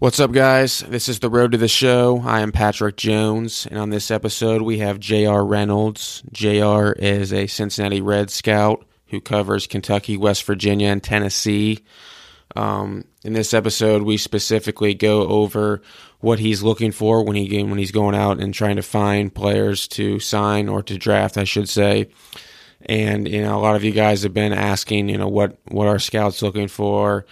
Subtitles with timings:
[0.00, 0.80] What's up, guys?
[0.88, 2.22] This is The Road to the Show.
[2.24, 5.44] I am Patrick Jones, and on this episode, we have J.R.
[5.44, 6.22] Reynolds.
[6.32, 6.94] J.R.
[6.94, 11.84] is a Cincinnati Red Scout who covers Kentucky, West Virginia, and Tennessee.
[12.56, 15.82] Um, in this episode, we specifically go over
[16.20, 19.86] what he's looking for when he when he's going out and trying to find players
[19.88, 22.08] to sign or to draft, I should say.
[22.86, 25.88] And you know, a lot of you guys have been asking, you know, what what
[25.88, 27.26] are scouts looking for?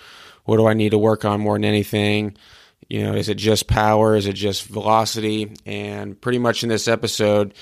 [0.45, 2.37] What do I need to work on more than anything?
[2.89, 4.17] You know, is it just power?
[4.17, 5.55] Is it just velocity?
[5.67, 7.55] And pretty much in this episode,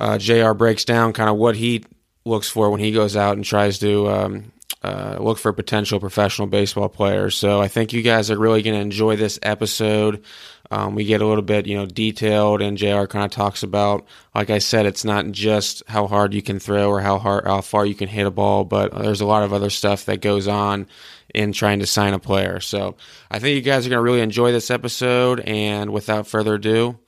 [0.00, 1.84] uh, JR breaks down kind of what he
[2.24, 4.52] looks for when he goes out and tries to um,
[4.84, 7.34] uh, look for potential professional baseball players.
[7.34, 10.22] So I think you guys are really going to enjoy this episode.
[10.70, 14.04] Um, we get a little bit, you know, detailed, and JR kind of talks about,
[14.34, 17.62] like I said, it's not just how hard you can throw or how hard, how
[17.62, 20.48] far you can hit a ball, but there's a lot of other stuff that goes
[20.48, 20.86] on
[21.34, 22.60] in trying to sign a player.
[22.60, 22.96] So
[23.30, 25.40] I think you guys are going to really enjoy this episode.
[25.40, 26.98] And without further ado,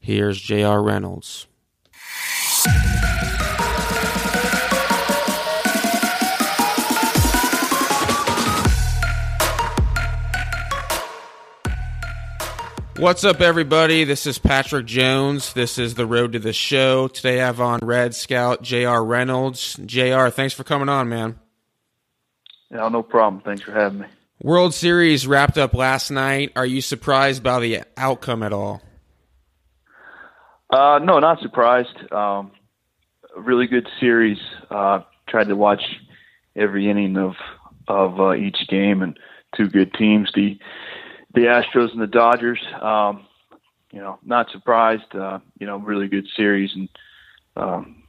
[0.00, 1.46] here's JR Reynolds.
[13.02, 14.04] What's up, everybody?
[14.04, 15.54] This is Patrick Jones.
[15.54, 17.08] This is the road to the show.
[17.08, 19.74] Today I have on Red Scout JR Reynolds.
[19.84, 21.36] JR, thanks for coming on, man.
[22.70, 23.42] Yeah, no problem.
[23.44, 24.06] Thanks for having me.
[24.40, 26.52] World Series wrapped up last night.
[26.54, 28.80] Are you surprised by the outcome at all?
[30.70, 32.12] Uh, no, not surprised.
[32.12, 32.52] Um,
[33.36, 34.38] a really good series.
[34.70, 35.82] Uh, tried to watch
[36.54, 37.34] every inning of
[37.88, 39.18] of uh, each game, and
[39.56, 40.30] two good teams.
[40.36, 40.56] The
[41.34, 42.60] the Astros and the Dodgers.
[42.80, 43.26] Um,
[43.90, 45.14] you know, not surprised.
[45.14, 46.88] Uh, you know, really good series, and
[47.56, 48.02] um,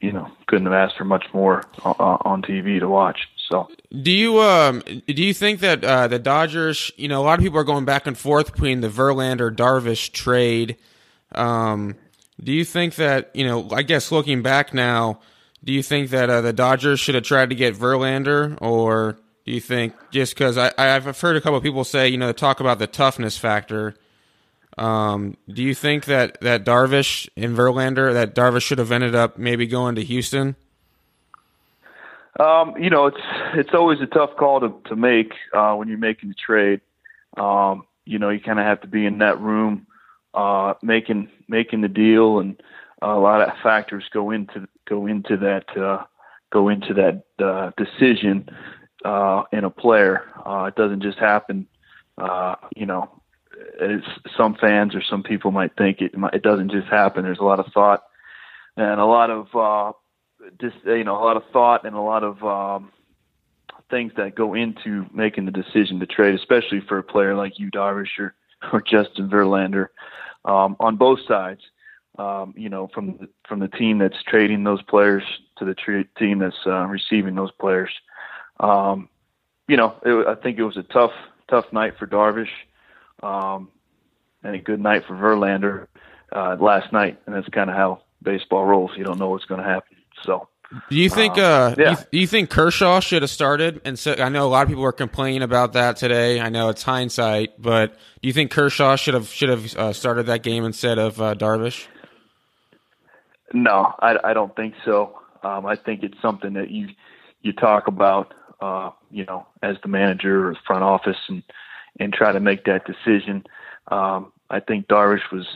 [0.00, 3.18] you know, couldn't have asked for much more on, on TV to watch.
[3.48, 3.68] So,
[4.02, 6.90] do you um do you think that uh, the Dodgers?
[6.96, 10.12] You know, a lot of people are going back and forth between the Verlander Darvish
[10.12, 10.76] trade.
[11.34, 11.96] Um,
[12.42, 13.68] do you think that you know?
[13.72, 15.20] I guess looking back now,
[15.64, 19.18] do you think that uh, the Dodgers should have tried to get Verlander, or
[19.50, 22.60] you think just because I I've heard a couple of people say you know talk
[22.60, 23.94] about the toughness factor.
[24.78, 29.36] Um, do you think that that Darvish and Verlander that Darvish should have ended up
[29.36, 30.56] maybe going to Houston?
[32.38, 33.20] Um, you know, it's
[33.54, 36.80] it's always a tough call to to make uh, when you're making the trade.
[37.36, 39.86] Um, you know, you kind of have to be in that room
[40.34, 42.60] uh, making making the deal, and
[43.02, 46.04] a lot of factors go into go into that uh,
[46.50, 48.48] go into that uh, decision
[49.04, 50.24] uh, in a player.
[50.44, 51.66] Uh, it doesn't just happen.
[52.18, 53.10] Uh, you know,
[53.80, 54.06] it's,
[54.36, 57.24] some fans or some people might think it it doesn't just happen.
[57.24, 58.04] There's a lot of thought
[58.76, 59.92] and a lot of uh,
[60.86, 62.90] you know a lot of thought and a lot of um,
[63.90, 67.70] things that go into making the decision to trade, especially for a player like Yu,
[67.70, 68.34] Darvish, or,
[68.72, 69.88] or Justin Verlander,
[70.44, 71.60] um, on both sides.
[72.18, 75.22] Um, you know, from the, from the team that's trading those players
[75.58, 77.90] to the tra- team that's uh, receiving those players.
[78.60, 79.08] Um,
[79.68, 81.12] you know, it, I think it was a tough,
[81.48, 82.50] tough night for Darvish,
[83.22, 83.68] um,
[84.42, 85.86] and a good night for Verlander
[86.32, 88.92] uh, last night, and that's kind of how baseball rolls.
[88.96, 89.96] You don't know what's going to happen.
[90.24, 90.48] So,
[90.90, 91.38] do you think?
[91.38, 91.74] Um, uh, yeah.
[91.74, 93.80] do, you, do you think Kershaw should have started?
[93.84, 96.40] And so I know a lot of people were complaining about that today.
[96.40, 100.26] I know it's hindsight, but do you think Kershaw should have should have uh, started
[100.26, 101.86] that game instead of uh, Darvish?
[103.52, 105.18] No, I, I don't think so.
[105.42, 106.88] Um, I think it's something that you
[107.42, 111.42] you talk about, uh, you know, as the manager or front office, and
[111.98, 113.44] and try to make that decision.
[113.88, 115.46] Um, I think Darvish was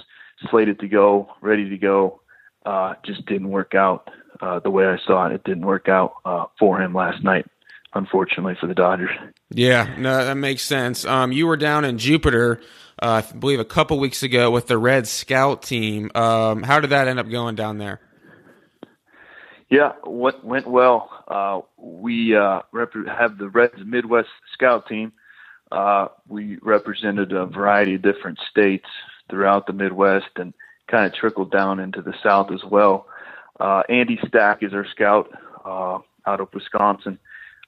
[0.50, 2.20] slated to go, ready to go,
[2.66, 4.10] uh, just didn't work out
[4.40, 5.32] uh, the way I saw it.
[5.32, 7.46] It didn't work out uh, for him last night,
[7.94, 9.10] unfortunately for the Dodgers.
[9.50, 11.04] Yeah, no, that makes sense.
[11.04, 12.60] Um, you were down in Jupiter,
[13.00, 16.10] uh, I believe, a couple weeks ago with the Red Scout team.
[16.14, 18.00] Um, how did that end up going down there?
[19.70, 21.10] Yeah, went went well.
[21.26, 25.12] Uh, we uh, rep- have the Reds Midwest Scout team.
[25.72, 28.86] Uh, we represented a variety of different states
[29.30, 30.52] throughout the Midwest and
[30.86, 33.06] kind of trickled down into the South as well.
[33.58, 35.30] Uh, Andy Stack is our scout
[35.64, 37.18] uh, out of Wisconsin,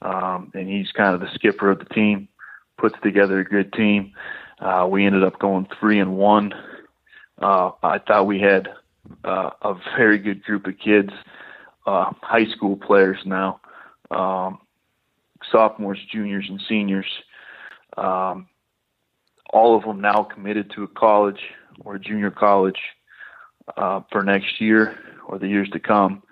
[0.03, 2.29] um, and he's kind of the skipper of the team.
[2.77, 4.13] Puts together a good team.
[4.61, 6.53] Uh, we ended up going three and one.
[7.41, 8.69] I thought we had
[9.25, 11.11] a very good group of kids,
[11.87, 13.61] uh, high school players now,
[14.11, 14.59] um,
[15.51, 17.07] sophomores, juniors, and seniors.
[17.97, 18.49] Um,
[19.51, 21.41] all of them now committed to a college
[21.81, 22.79] or a junior college
[23.77, 26.23] uh, for next year or the years to come.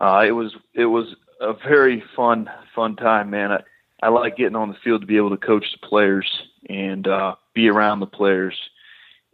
[0.00, 3.52] Uh, it was it was a very fun fun time, man.
[3.52, 3.60] I,
[4.02, 6.28] I like getting on the field to be able to coach the players
[6.68, 8.54] and uh, be around the players,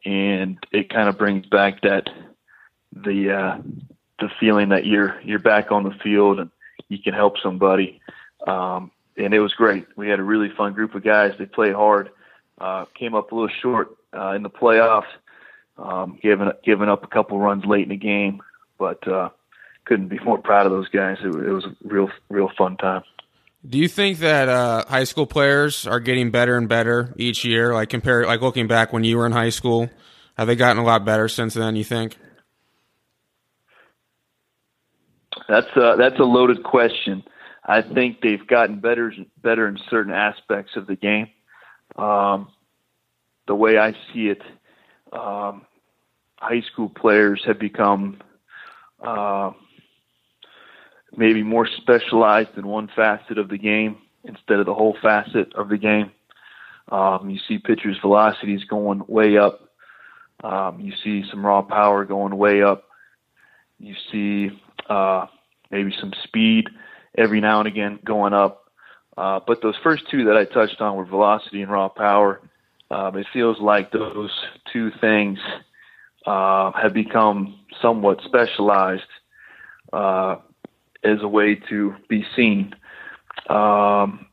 [0.05, 2.09] and it kind of brings back that
[2.93, 3.59] the uh,
[4.21, 6.51] the feeling that you're you're back on the field and
[6.89, 8.01] you can help somebody.
[8.47, 9.87] Um, and it was great.
[9.97, 11.35] We had a really fun group of guys.
[11.39, 12.11] They played hard.
[12.59, 15.09] Uh, came up a little short uh, in the playoffs,
[15.79, 18.43] um, giving giving up a couple runs late in the game,
[18.79, 19.31] but uh,
[19.87, 21.19] couldn't be more proud of those guys.
[21.23, 23.03] It, it was a real real fun time.
[23.67, 27.75] Do you think that uh, high school players are getting better and better each year?
[27.75, 29.91] Like compare, like looking back when you were in high school,
[30.37, 31.77] have they gotten a lot better since then?
[31.77, 32.17] You think?
[35.50, 37.25] That's a, that's a loaded question.
[37.64, 39.12] I think they've gotten better
[39.43, 41.26] better in certain aspects of the game.
[41.97, 42.49] Um,
[43.49, 44.43] the way I see it,
[45.12, 45.67] um,
[46.37, 48.20] high school players have become
[49.05, 49.50] uh,
[51.17, 55.69] maybe more specialized in one facet of the game instead of the whole facet of
[55.69, 56.12] the game.
[56.91, 59.69] Um, you see pitchers' velocities going way up.
[60.44, 62.85] Um, you see some raw power going way up.
[63.81, 64.50] You see
[64.88, 65.26] uh,
[65.71, 66.69] maybe some speed
[67.17, 68.71] every now and again going up.
[69.17, 72.41] Uh, but those first two that I touched on were velocity and raw power.
[72.91, 74.31] Um, it feels like those
[74.73, 75.39] two things
[76.27, 79.03] uh, have become somewhat specialized
[79.93, 80.37] uh,
[81.03, 82.75] as a way to be seen.
[83.49, 84.27] Um,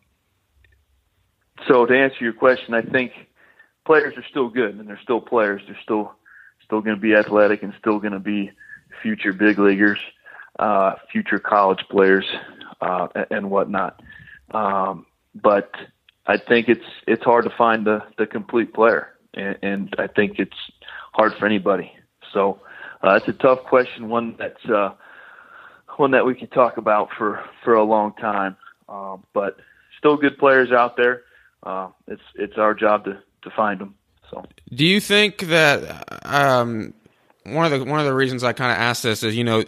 [1.68, 3.12] so to answer your question, I think
[3.86, 5.62] players are still good and they're still players.
[5.66, 6.14] They're still
[6.64, 8.52] still going to be athletic and still going to be
[9.02, 10.00] future big leaguers,
[10.60, 12.26] uh, future college players,
[12.82, 14.02] uh, and whatnot.
[14.52, 15.06] Um,
[15.36, 15.72] but
[16.26, 20.40] I think it's it's hard to find the the complete player, and, and I think
[20.40, 20.58] it's
[21.14, 21.92] hard for anybody.
[22.34, 22.60] So
[23.04, 24.94] uh, it's a tough question, one that's uh,
[25.98, 28.56] one that we could talk about for for a long time.
[28.90, 29.58] Um, but
[29.98, 31.24] still, good players out there.
[31.64, 33.96] Uh, it's it's our job to to find them.
[34.30, 34.44] So,
[34.74, 36.94] do you think that um,
[37.44, 39.64] one of the one of the reasons I kind of asked this is you know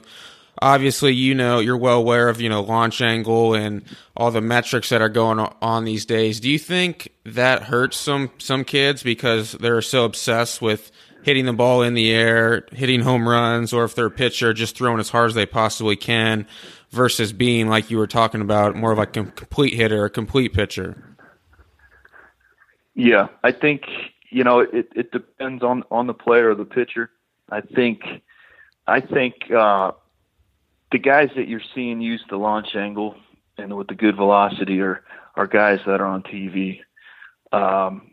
[0.61, 3.83] obviously you know you're well aware of you know launch angle and
[4.15, 6.39] all the metrics that are going on these days.
[6.39, 10.91] Do you think that hurts some some kids because they're so obsessed with
[11.23, 14.77] hitting the ball in the air hitting home runs or if they're a pitcher just
[14.77, 16.47] throwing as hard as they possibly can
[16.91, 20.53] versus being like you were talking about more of like a complete hitter a complete
[20.53, 21.15] pitcher?
[22.95, 23.83] Yeah i think
[24.29, 27.09] you know it, it depends on on the player or the pitcher.
[27.49, 28.01] I think
[28.87, 29.91] i think uh
[30.91, 33.15] the guys that you're seeing use the launch angle
[33.57, 35.03] and with the good velocity are
[35.35, 36.81] are guys that are on TV.
[37.51, 38.11] Um,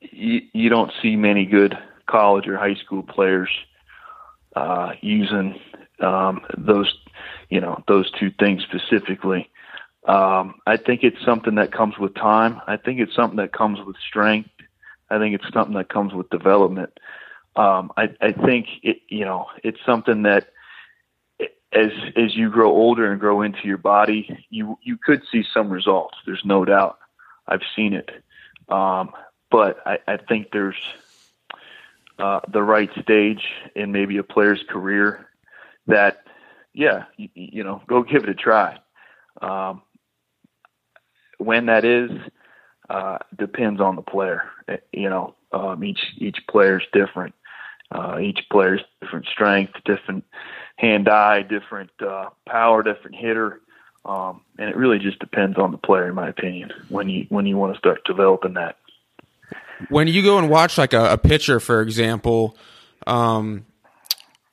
[0.00, 1.76] you, you don't see many good
[2.06, 3.50] college or high school players
[4.54, 5.58] uh, using
[6.00, 6.92] um, those,
[7.50, 9.50] you know, those two things specifically.
[10.06, 12.60] Um, I think it's something that comes with time.
[12.66, 14.50] I think it's something that comes with strength.
[15.10, 16.90] I think it's something that comes with development.
[17.56, 20.48] Um, I, I think it, you know, it's something that
[21.76, 25.68] as as you grow older and grow into your body, you you could see some
[25.68, 26.16] results.
[26.24, 26.98] There's no doubt.
[27.46, 28.10] I've seen it,
[28.68, 29.12] um,
[29.50, 30.76] but I, I think there's
[32.18, 33.42] uh, the right stage
[33.74, 35.28] in maybe a player's career
[35.86, 36.24] that,
[36.72, 38.78] yeah, you, you know, go give it a try.
[39.40, 39.82] Um,
[41.38, 42.10] when that is
[42.88, 44.42] uh, depends on the player.
[44.68, 47.34] Eh, you know, um, each each player is different.
[47.92, 50.24] Uh, each player's different strength, different
[50.76, 53.60] hand eye, different uh, power, different hitter.
[54.04, 57.44] Um, and it really just depends on the player, in my opinion, when you when
[57.46, 58.76] you want to start developing that.
[59.88, 62.56] When you go and watch like a, a pitcher, for example,
[63.06, 63.66] um,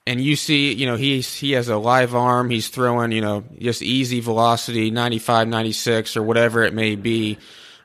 [0.08, 3.44] and you see, you know, he's he has a live arm, he's throwing, you know,
[3.60, 7.38] just easy velocity, 95, 96, or whatever it may be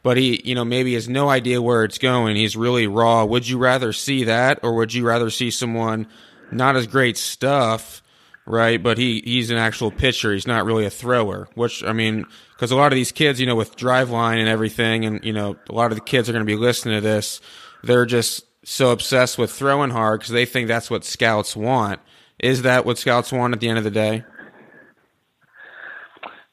[0.02, 2.37] but he, you know, maybe has no idea where it's going.
[2.37, 3.25] He's really raw.
[3.25, 6.07] Would you rather see that, or would you rather see someone
[6.50, 8.02] not as great stuff,
[8.49, 8.83] right?
[8.83, 10.33] But he he's an actual pitcher.
[10.33, 11.49] He's not really a thrower.
[11.55, 15.05] Which I mean, because a lot of these kids, you know, with driveline and everything,
[15.05, 17.40] and you know, a lot of the kids are going to be listening to this.
[17.83, 22.00] They're just so obsessed with throwing hard because they think that's what scouts want.
[22.40, 24.25] Is that what scouts want at the end of the day?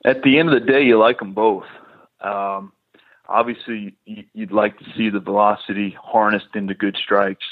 [0.03, 1.65] At the end of the day, you like them both.
[2.21, 2.71] Um,
[3.27, 7.45] obviously you'd like to see the velocity harnessed into good strikes,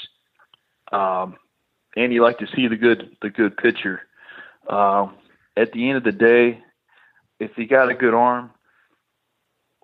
[0.92, 1.36] um,
[1.96, 4.02] and you like to see the good the good pitcher.
[4.68, 5.08] Uh,
[5.56, 6.60] at the end of the day,
[7.38, 8.50] if you got a good arm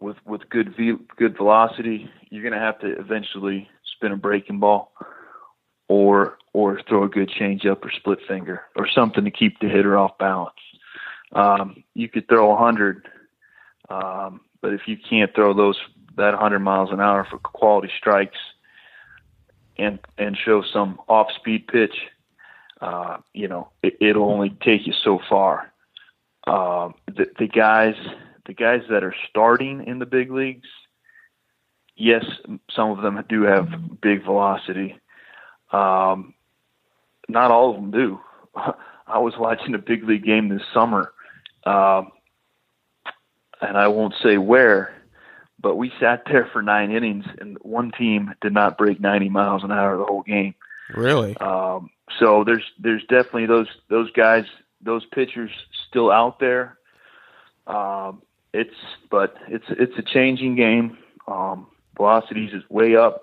[0.00, 4.60] with with good ve- good velocity, you're going to have to eventually spin a breaking
[4.60, 4.92] ball,
[5.88, 9.96] or or throw a good changeup or split finger or something to keep the hitter
[9.96, 10.54] off balance.
[11.32, 13.08] Um, you could throw a hundred.
[13.88, 15.78] Um, but if you can't throw those
[16.16, 18.38] that 100 miles an hour for quality strikes
[19.78, 21.94] and and show some off speed pitch,
[22.80, 25.72] uh, you know, it, will only take you so far.
[26.46, 27.94] Uh, the, the guys,
[28.46, 30.68] the guys that are starting in the big leagues,
[31.96, 32.24] yes,
[32.70, 34.98] some of them do have big velocity.
[35.72, 36.34] Um,
[37.28, 38.20] not all of them do.
[39.06, 41.12] I was watching a big league game this summer,
[41.64, 42.12] um,
[43.60, 44.94] and I won't say where,
[45.60, 49.64] but we sat there for nine innings, and one team did not break 90 miles
[49.64, 50.54] an hour the whole game.
[50.94, 51.36] Really?
[51.36, 54.44] Um, so there's there's definitely those those guys,
[54.80, 55.50] those pitchers
[55.88, 56.78] still out there.
[57.66, 58.74] Um, it's
[59.10, 60.98] but it's it's a changing game.
[61.28, 63.22] Um, velocities is way up,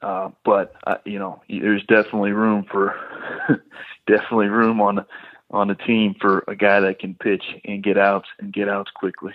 [0.00, 2.94] uh, but uh, you know there's definitely room for
[4.06, 5.04] definitely room on
[5.50, 8.90] on the team for a guy that can pitch and get outs and get outs
[8.94, 9.34] quickly.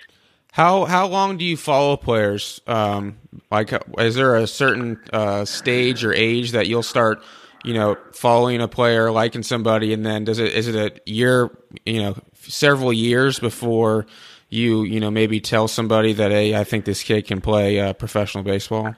[0.51, 2.61] How how long do you follow players?
[2.67, 3.17] Um,
[3.51, 7.21] like, is there a certain uh, stage or age that you'll start,
[7.63, 11.55] you know, following a player, liking somebody, and then does it is it a year,
[11.85, 14.07] you know, several years before
[14.49, 17.93] you you know maybe tell somebody that hey, I think this kid can play uh,
[17.93, 18.95] professional baseball?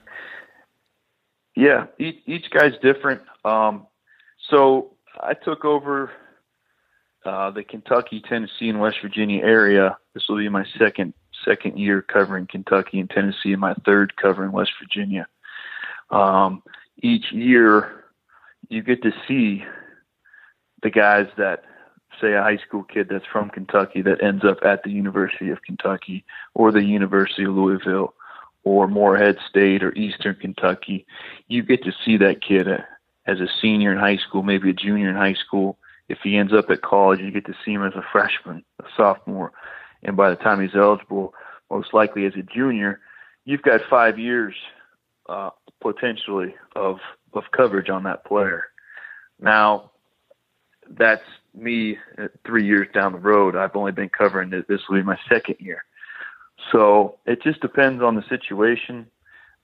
[1.55, 3.21] Yeah, each, each guy's different.
[3.43, 3.85] Um,
[4.49, 6.09] so I took over
[7.25, 9.97] uh, the Kentucky, Tennessee, and West Virginia area.
[10.13, 11.13] This will be my second
[11.45, 15.27] second year covering Kentucky and Tennessee, and my third covering West Virginia.
[16.09, 16.63] Um,
[17.01, 18.05] each year,
[18.69, 19.63] you get to see
[20.81, 21.63] the guys that,
[22.21, 25.61] say, a high school kid that's from Kentucky that ends up at the University of
[25.61, 28.13] Kentucky or the University of Louisville
[28.63, 31.05] or Morehead State or Eastern Kentucky.
[31.47, 32.67] You get to see that kid
[33.25, 35.77] as a senior in high school, maybe a junior in high school.
[36.07, 38.85] If he ends up at college, you get to see him as a freshman, a
[38.97, 39.53] sophomore,
[40.03, 41.33] and by the time he's eligible,
[41.69, 42.99] most likely as a junior,
[43.45, 44.55] you've got five years
[45.27, 45.49] uh,
[45.81, 46.97] potentially of
[47.33, 48.65] of coverage on that player.
[49.39, 49.91] Now,
[50.89, 51.97] that's me
[52.45, 53.55] three years down the road.
[53.55, 54.67] I've only been covering it.
[54.67, 55.83] This will be my second year,
[56.71, 59.07] so it just depends on the situation.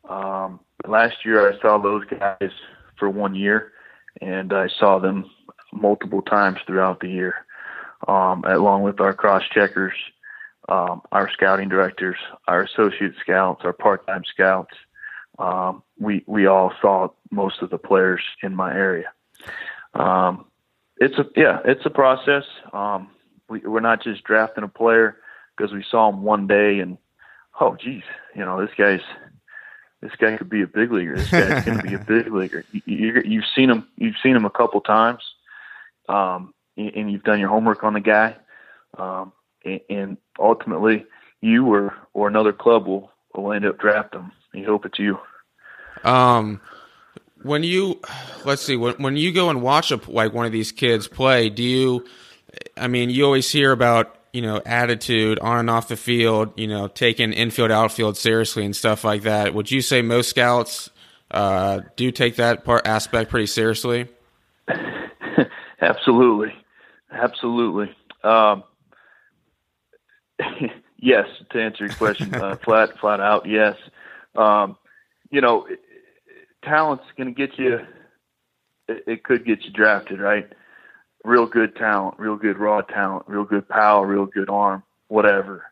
[0.08, 2.52] Um, last year, I saw those guys
[2.98, 3.72] for one year,
[4.22, 5.30] and I saw them
[5.74, 7.34] multiple times throughout the year,
[8.08, 9.94] um, along with our cross checkers
[10.70, 12.18] um, our scouting directors,
[12.48, 14.74] our associate scouts, our part-time scouts.
[15.38, 19.12] Um, we we all saw most of the players in my area.
[19.94, 20.46] Um,
[20.98, 22.46] it's a yeah, it's a process.
[22.74, 23.10] Um,
[23.50, 25.18] we, we're not just drafting a player
[25.56, 26.98] because we saw him one day and
[27.60, 28.04] oh geez,
[28.34, 29.02] you know this guy's
[30.02, 31.16] this guy could be a big leaguer.
[31.16, 32.64] This guy's going to be a big leaguer.
[32.72, 33.88] You, you, have seen him.
[33.98, 35.24] You've seen him a couple times,
[36.08, 38.36] um, and you've done your homework on the guy.
[38.98, 39.34] Um,
[39.90, 41.06] and ultimately
[41.42, 44.32] you or or another club will will end up drafting them.
[44.54, 45.18] We hope it's you.
[46.04, 46.62] Um,
[47.44, 48.00] when you
[48.44, 51.50] let's see when when you go and watch a like one of these kids play,
[51.50, 52.06] do you?
[52.78, 56.68] I mean, you always hear about you know attitude on and off the field, you
[56.68, 59.54] know, taking infield outfield seriously and stuff like that.
[59.54, 60.90] Would you say most scouts
[61.32, 64.08] uh, do take that part aspect pretty seriously?
[65.82, 66.54] absolutely,
[67.12, 67.96] absolutely.
[68.24, 68.64] Um,
[70.98, 73.76] yes, to answer your question, uh, flat flat out, yes.
[74.36, 74.78] Um,
[75.30, 75.68] you know,
[76.64, 77.80] talent's going to get you.
[78.88, 80.52] It, it could get you drafted, right?
[81.24, 85.66] Real good talent, real good raw talent, real good power, real good arm, whatever.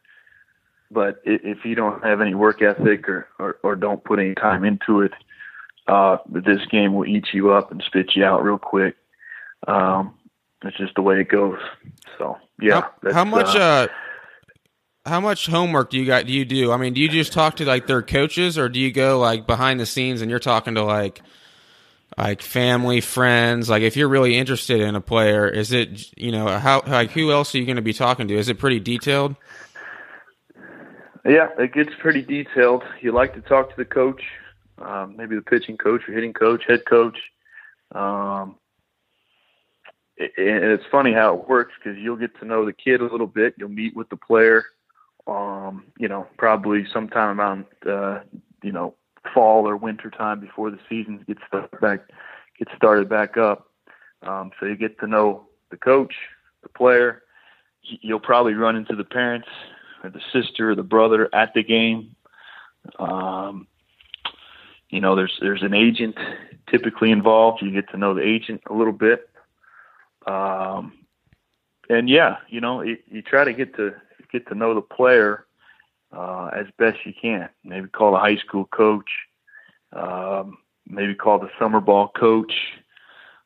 [0.89, 4.63] But if you don't have any work ethic or, or, or don't put any time
[4.63, 5.11] into it,
[5.87, 8.95] uh, this game will eat you up and spit you out real quick.
[9.67, 10.13] Um,
[10.63, 11.59] it's just the way it goes.
[12.17, 12.81] So yeah.
[13.03, 13.55] How, how much?
[13.55, 13.87] Uh, uh,
[15.05, 16.25] how much homework do you got?
[16.25, 16.71] Do you do?
[16.71, 19.45] I mean, do you just talk to like their coaches, or do you go like
[19.45, 21.21] behind the scenes and you're talking to like
[22.17, 23.69] like family, friends?
[23.69, 27.31] Like, if you're really interested in a player, is it you know how like who
[27.31, 28.35] else are you going to be talking to?
[28.35, 29.35] Is it pretty detailed?
[31.25, 32.83] Yeah, it gets pretty detailed.
[33.01, 34.21] You like to talk to the coach,
[34.77, 37.17] um, maybe the pitching coach or hitting coach, head coach.
[37.93, 38.55] Um,
[40.17, 43.27] and it's funny how it works because you'll get to know the kid a little
[43.27, 43.55] bit.
[43.57, 44.65] You'll meet with the player
[45.27, 48.19] um, you know, probably sometime around, uh,
[48.61, 48.95] you know,
[49.33, 52.01] fall or winter time before the season gets started back,
[52.59, 53.69] gets started back up.
[54.21, 56.13] Um, so you get to know the coach,
[56.61, 57.23] the player.
[57.81, 59.47] You'll probably run into the parents
[60.03, 62.15] or the sister or the brother at the game.
[62.99, 63.67] Um,
[64.89, 66.15] you know, there's there's an agent
[66.69, 67.61] typically involved.
[67.61, 69.29] You get to know the agent a little bit.
[70.27, 70.93] Um,
[71.89, 73.95] and yeah, you know, it, you try to get to
[74.33, 75.45] get to know the player
[76.11, 77.47] uh, as best you can.
[77.63, 79.09] Maybe call the high school coach.
[79.93, 82.53] Um, maybe call the summer ball coach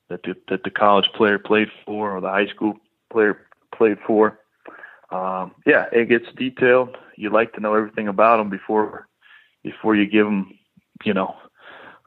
[0.10, 2.78] that the, that the college player played for or the high school
[3.12, 4.40] player played for.
[5.12, 6.98] Um, yeah, it gets detailed.
[7.16, 9.08] You like to know everything about them before
[9.64, 10.58] before you give them,
[11.04, 11.36] you know,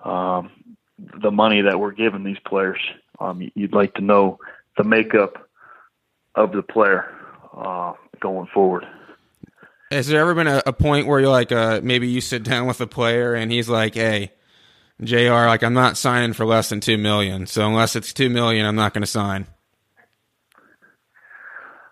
[0.05, 0.51] um,
[1.21, 2.81] the money that we're giving these players.
[3.19, 4.39] Um, you'd like to know
[4.79, 5.49] the makeup
[6.35, 7.15] of the player
[7.55, 8.87] uh, going forward.
[9.91, 12.67] Has there ever been a, a point where you're like, uh, maybe you sit down
[12.67, 14.31] with a player and he's like, "Hey,
[15.03, 17.47] JR, like I'm not signing for less than two million.
[17.47, 19.47] So unless it's two million, I'm not going to sign."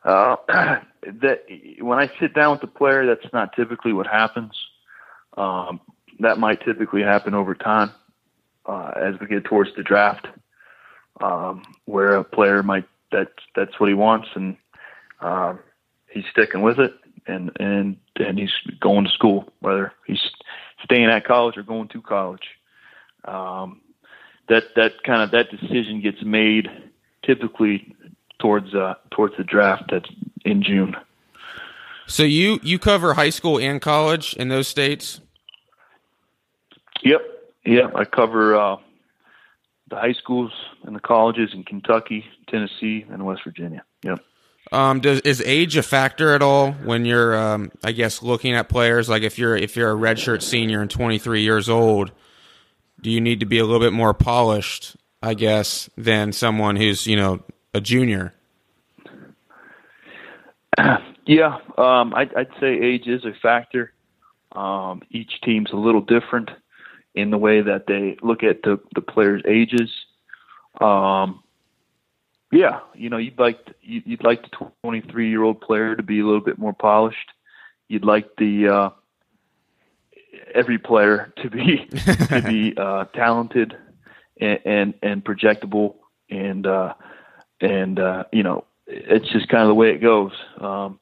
[0.04, 0.36] Uh,
[1.02, 1.44] that
[1.80, 4.52] when I sit down with the player, that's not typically what happens.
[5.36, 5.80] Um,
[6.20, 7.90] that might typically happen over time
[8.66, 10.26] uh, as we get towards the draft,
[11.20, 14.56] um, where a player might that that's what he wants and
[15.20, 15.58] um,
[16.22, 16.94] he's sticking with it
[17.26, 20.20] and and and he's going to school, whether he's
[20.84, 22.48] staying at college or going to college.
[23.24, 23.82] Um,
[24.48, 26.68] that that kind of that decision gets made
[27.24, 27.94] typically
[28.38, 30.08] towards uh, towards the draft that's
[30.44, 30.96] in June.
[32.06, 35.20] So you you cover high school and college in those states?
[37.04, 37.20] Yep,
[37.64, 37.94] yep.
[37.94, 38.76] I cover uh,
[39.88, 43.84] the high schools and the colleges in Kentucky, Tennessee, and West Virginia.
[44.02, 44.20] Yep.
[44.70, 48.68] Um, does is age a factor at all when you're, um, I guess, looking at
[48.68, 49.08] players?
[49.08, 52.12] Like if you're if you're a redshirt senior and 23 years old,
[53.00, 57.06] do you need to be a little bit more polished, I guess, than someone who's
[57.06, 57.40] you know
[57.72, 58.34] a junior?
[61.28, 63.92] Yeah, um, I'd, I'd say age is a factor.
[64.52, 66.50] Um, each team's a little different
[67.14, 69.90] in the way that they look at the the players' ages.
[70.80, 71.42] Um,
[72.50, 76.24] yeah, you know, you'd like you'd like the 23 year old player to be a
[76.24, 77.30] little bit more polished.
[77.88, 78.90] You'd like the uh,
[80.54, 81.86] every player to be
[82.28, 83.76] to be uh, talented
[84.40, 85.96] and, and, and projectable
[86.30, 86.94] and uh,
[87.60, 90.32] and uh, you know it's just kind of the way it goes.
[90.58, 90.98] Um,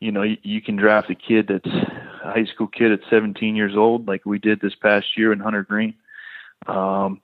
[0.00, 3.56] you know, you, you can draft a kid that's a high school kid at 17
[3.56, 5.94] years old, like we did this past year in Hunter Greene.
[6.66, 7.20] Um,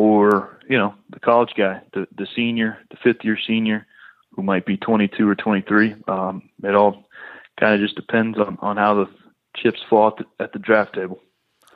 [0.00, 3.86] or you know the college guy, the the senior, the fifth year senior,
[4.32, 5.94] who might be 22 or 23.
[6.08, 7.04] Um, it all
[7.58, 9.10] kind of just depends on on how the
[9.54, 11.20] chips fall at the, at the draft table.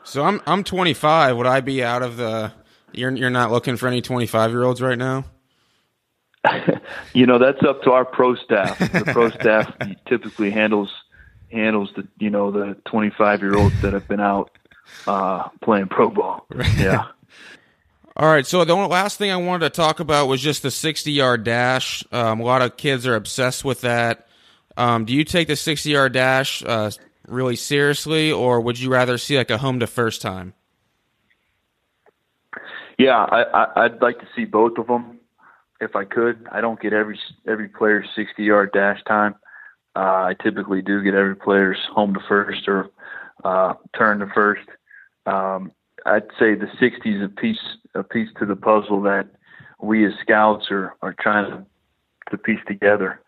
[0.05, 1.37] So I'm I'm 25.
[1.37, 2.51] Would I be out of the?
[2.93, 5.25] You're you're not looking for any 25 year olds right now.
[7.13, 8.79] you know that's up to our pro staff.
[8.79, 9.71] The pro staff
[10.09, 10.91] typically handles
[11.53, 14.51] handles the you know the 25 year olds that have been out
[15.07, 16.47] uh, playing pro ball.
[16.79, 17.05] Yeah.
[18.17, 18.47] All right.
[18.47, 22.05] So the last thing I wanted to talk about was just the 60 yard dash.
[22.13, 24.29] Um, a lot of kids are obsessed with that.
[24.77, 26.91] Um, do you take the 60 yard dash uh,
[27.27, 30.55] really seriously, or would you rather see like a home to first time?
[32.99, 35.19] Yeah, I, would like to see both of them
[35.81, 36.47] if I could.
[36.53, 39.35] I don't get every every player's 60 yard dash time.
[39.97, 42.91] Uh, I typically do get every player's home to first or
[43.43, 44.69] uh, turn to first.
[45.27, 45.73] Um,
[46.07, 47.59] I'd say the 60 is a piece
[47.95, 49.29] a piece to the puzzle that
[49.81, 51.67] we as scouts are are trying to
[52.31, 53.21] to piece together.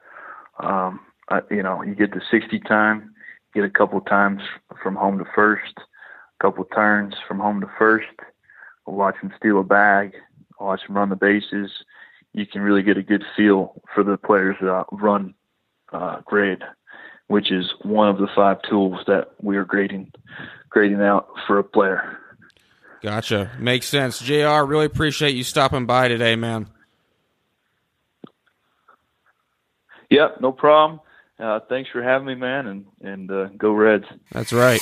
[0.61, 3.15] Um, I, you know, you get the 60 time,
[3.55, 4.43] get a couple times
[4.83, 8.07] from home to first, a couple turns from home to first.
[8.87, 10.15] Watch him steal a bag,
[10.61, 11.71] watch him run the bases.
[12.33, 15.35] You can really get a good feel for the player's uh, run
[15.93, 16.63] uh, grade,
[17.27, 20.13] which is one of the five tools that we are grading
[20.71, 22.19] grading out for a player.
[23.03, 23.53] Gotcha.
[23.59, 24.21] Makes sense.
[24.21, 26.69] JR, really appreciate you stopping by today, man.
[30.11, 31.01] Yep, no problem.
[31.39, 34.07] Uh, thanks for having me, man, and and uh, go Reds.
[34.33, 34.81] That's right.